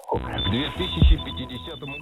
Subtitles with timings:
[0.00, 1.92] 2050 году.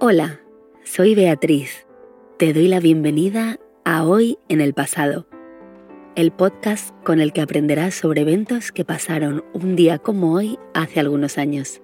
[0.00, 0.40] Hola,
[0.84, 1.86] soy Beatriz.
[2.38, 5.26] Te doy la bienvenida a Hoy en el Pasado,
[6.17, 10.99] el podcast con el que aprenderás sobre eventos que pasaron un día como hoy hace
[10.99, 11.79] algunos años.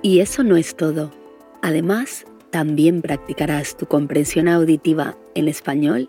[0.00, 1.12] Y eso no es todo.
[1.60, 6.08] Además, también practicarás tu comprensión auditiva en español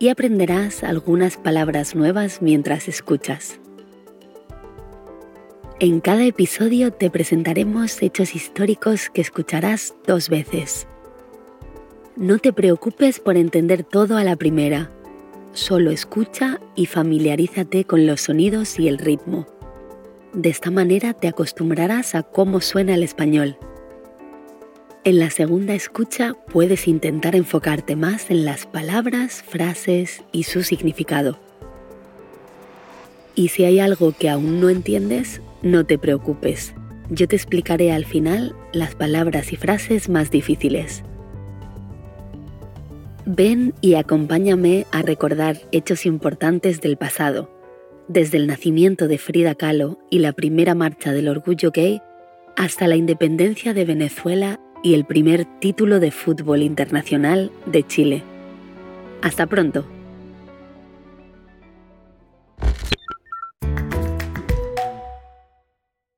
[0.00, 3.60] y aprenderás algunas palabras nuevas mientras escuchas.
[5.78, 10.88] En cada episodio te presentaremos hechos históricos que escucharás dos veces.
[12.16, 14.90] No te preocupes por entender todo a la primera.
[15.58, 19.48] Solo escucha y familiarízate con los sonidos y el ritmo.
[20.32, 23.58] De esta manera te acostumbrarás a cómo suena el español.
[25.02, 31.40] En la segunda escucha puedes intentar enfocarte más en las palabras, frases y su significado.
[33.34, 36.72] Y si hay algo que aún no entiendes, no te preocupes.
[37.10, 41.02] Yo te explicaré al final las palabras y frases más difíciles.
[43.30, 47.50] Ven y acompáñame a recordar hechos importantes del pasado,
[48.08, 52.00] desde el nacimiento de Frida Kahlo y la primera marcha del orgullo gay
[52.56, 58.22] hasta la independencia de Venezuela y el primer título de fútbol internacional de Chile.
[59.20, 59.84] Hasta pronto.